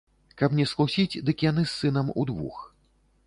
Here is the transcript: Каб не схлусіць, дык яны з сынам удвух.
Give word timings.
Каб 0.41 0.55
не 0.59 0.65
схлусіць, 0.71 1.21
дык 1.29 1.45
яны 1.49 1.63
з 1.67 1.71
сынам 1.81 2.07
удвух. 2.25 2.57